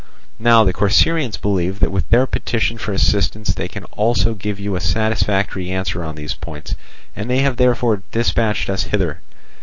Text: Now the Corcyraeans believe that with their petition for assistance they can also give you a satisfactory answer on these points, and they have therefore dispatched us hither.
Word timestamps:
Now 0.39 0.63
the 0.63 0.73
Corcyraeans 0.73 1.37
believe 1.37 1.79
that 1.79 1.91
with 1.91 2.09
their 2.09 2.25
petition 2.25 2.79
for 2.79 2.91
assistance 2.91 3.53
they 3.53 3.67
can 3.67 3.83
also 3.83 4.33
give 4.33 4.59
you 4.59 4.75
a 4.75 4.79
satisfactory 4.81 5.69
answer 5.69 6.03
on 6.03 6.15
these 6.15 6.33
points, 6.33 6.73
and 7.15 7.29
they 7.29 7.41
have 7.41 7.57
therefore 7.57 8.01
dispatched 8.11 8.67
us 8.67 8.85
hither. 8.85 9.21